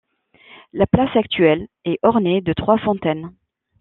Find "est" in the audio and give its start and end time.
1.85-1.99